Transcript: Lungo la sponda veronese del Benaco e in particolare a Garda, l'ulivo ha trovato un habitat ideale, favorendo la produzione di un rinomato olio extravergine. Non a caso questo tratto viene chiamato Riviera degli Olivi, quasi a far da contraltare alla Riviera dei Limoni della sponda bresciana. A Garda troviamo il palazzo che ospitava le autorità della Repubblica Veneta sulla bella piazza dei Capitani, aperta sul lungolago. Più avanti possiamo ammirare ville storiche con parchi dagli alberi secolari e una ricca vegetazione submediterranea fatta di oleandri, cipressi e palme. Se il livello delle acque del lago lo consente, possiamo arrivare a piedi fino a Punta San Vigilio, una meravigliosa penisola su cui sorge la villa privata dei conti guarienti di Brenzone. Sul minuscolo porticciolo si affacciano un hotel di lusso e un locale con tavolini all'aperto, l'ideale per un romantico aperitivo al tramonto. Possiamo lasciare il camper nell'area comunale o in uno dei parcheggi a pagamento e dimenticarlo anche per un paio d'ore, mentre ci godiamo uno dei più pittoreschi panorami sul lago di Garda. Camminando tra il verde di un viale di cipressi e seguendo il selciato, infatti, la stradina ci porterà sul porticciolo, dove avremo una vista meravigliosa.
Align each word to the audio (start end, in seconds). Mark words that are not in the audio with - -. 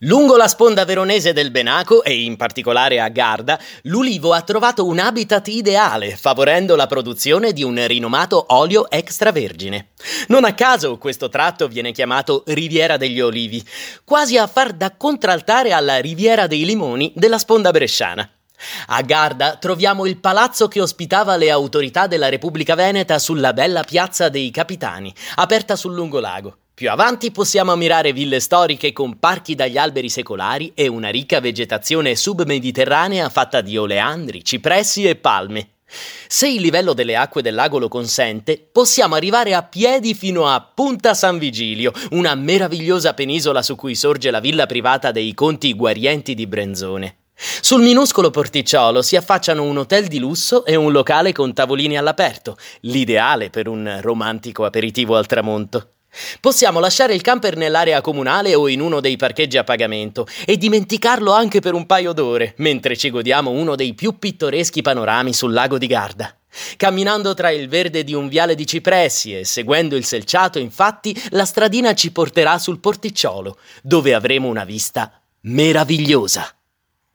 Lungo 0.00 0.36
la 0.36 0.46
sponda 0.46 0.84
veronese 0.84 1.32
del 1.32 1.50
Benaco 1.50 2.04
e 2.04 2.22
in 2.22 2.36
particolare 2.36 3.00
a 3.00 3.08
Garda, 3.08 3.58
l'ulivo 3.84 4.34
ha 4.34 4.42
trovato 4.42 4.84
un 4.84 4.98
habitat 4.98 5.48
ideale, 5.48 6.16
favorendo 6.16 6.76
la 6.76 6.86
produzione 6.86 7.54
di 7.54 7.62
un 7.62 7.82
rinomato 7.86 8.44
olio 8.48 8.90
extravergine. 8.90 9.92
Non 10.28 10.44
a 10.44 10.52
caso 10.52 10.98
questo 10.98 11.30
tratto 11.30 11.66
viene 11.66 11.92
chiamato 11.92 12.42
Riviera 12.48 12.98
degli 12.98 13.22
Olivi, 13.22 13.66
quasi 14.04 14.36
a 14.36 14.46
far 14.46 14.74
da 14.74 14.94
contraltare 14.94 15.72
alla 15.72 15.98
Riviera 15.98 16.46
dei 16.46 16.66
Limoni 16.66 17.10
della 17.16 17.38
sponda 17.38 17.70
bresciana. 17.70 18.30
A 18.88 19.00
Garda 19.00 19.56
troviamo 19.56 20.04
il 20.04 20.18
palazzo 20.18 20.68
che 20.68 20.82
ospitava 20.82 21.36
le 21.36 21.50
autorità 21.50 22.06
della 22.06 22.28
Repubblica 22.28 22.74
Veneta 22.74 23.18
sulla 23.18 23.54
bella 23.54 23.82
piazza 23.82 24.28
dei 24.28 24.50
Capitani, 24.50 25.14
aperta 25.36 25.74
sul 25.74 25.94
lungolago. 25.94 26.58
Più 26.76 26.90
avanti 26.90 27.30
possiamo 27.30 27.72
ammirare 27.72 28.12
ville 28.12 28.38
storiche 28.38 28.92
con 28.92 29.18
parchi 29.18 29.54
dagli 29.54 29.78
alberi 29.78 30.10
secolari 30.10 30.72
e 30.74 30.88
una 30.88 31.08
ricca 31.08 31.40
vegetazione 31.40 32.14
submediterranea 32.14 33.30
fatta 33.30 33.62
di 33.62 33.78
oleandri, 33.78 34.44
cipressi 34.44 35.04
e 35.04 35.16
palme. 35.16 35.68
Se 36.26 36.46
il 36.46 36.60
livello 36.60 36.92
delle 36.92 37.16
acque 37.16 37.40
del 37.40 37.54
lago 37.54 37.78
lo 37.78 37.88
consente, 37.88 38.62
possiamo 38.70 39.14
arrivare 39.14 39.54
a 39.54 39.62
piedi 39.62 40.12
fino 40.12 40.48
a 40.48 40.60
Punta 40.60 41.14
San 41.14 41.38
Vigilio, 41.38 41.92
una 42.10 42.34
meravigliosa 42.34 43.14
penisola 43.14 43.62
su 43.62 43.74
cui 43.74 43.94
sorge 43.94 44.30
la 44.30 44.40
villa 44.40 44.66
privata 44.66 45.12
dei 45.12 45.32
conti 45.32 45.72
guarienti 45.72 46.34
di 46.34 46.46
Brenzone. 46.46 47.20
Sul 47.34 47.80
minuscolo 47.80 48.30
porticciolo 48.30 49.00
si 49.00 49.16
affacciano 49.16 49.62
un 49.62 49.78
hotel 49.78 50.08
di 50.08 50.18
lusso 50.18 50.66
e 50.66 50.76
un 50.76 50.92
locale 50.92 51.32
con 51.32 51.54
tavolini 51.54 51.96
all'aperto, 51.96 52.58
l'ideale 52.80 53.48
per 53.48 53.66
un 53.66 53.98
romantico 54.02 54.66
aperitivo 54.66 55.16
al 55.16 55.24
tramonto. 55.24 55.92
Possiamo 56.40 56.80
lasciare 56.80 57.14
il 57.14 57.20
camper 57.20 57.56
nell'area 57.56 58.00
comunale 58.00 58.54
o 58.54 58.68
in 58.68 58.80
uno 58.80 59.00
dei 59.00 59.16
parcheggi 59.16 59.58
a 59.58 59.64
pagamento 59.64 60.26
e 60.44 60.56
dimenticarlo 60.56 61.32
anche 61.32 61.60
per 61.60 61.74
un 61.74 61.86
paio 61.86 62.12
d'ore, 62.12 62.54
mentre 62.58 62.96
ci 62.96 63.10
godiamo 63.10 63.50
uno 63.50 63.74
dei 63.76 63.94
più 63.94 64.18
pittoreschi 64.18 64.82
panorami 64.82 65.32
sul 65.32 65.52
lago 65.52 65.78
di 65.78 65.86
Garda. 65.86 66.34
Camminando 66.76 67.34
tra 67.34 67.50
il 67.50 67.68
verde 67.68 68.02
di 68.02 68.14
un 68.14 68.28
viale 68.28 68.54
di 68.54 68.66
cipressi 68.66 69.36
e 69.36 69.44
seguendo 69.44 69.94
il 69.94 70.04
selciato, 70.04 70.58
infatti, 70.58 71.14
la 71.30 71.44
stradina 71.44 71.94
ci 71.94 72.12
porterà 72.12 72.58
sul 72.58 72.80
porticciolo, 72.80 73.58
dove 73.82 74.14
avremo 74.14 74.48
una 74.48 74.64
vista 74.64 75.20
meravigliosa. 75.42 76.55